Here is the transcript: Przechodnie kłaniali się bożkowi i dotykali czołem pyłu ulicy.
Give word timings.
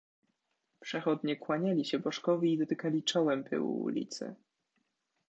Przechodnie 0.79 1.35
kłaniali 1.35 1.85
się 1.85 1.99
bożkowi 1.99 2.53
i 2.53 2.57
dotykali 2.57 3.03
czołem 3.03 3.43
pyłu 3.43 3.81
ulicy. 3.83 4.35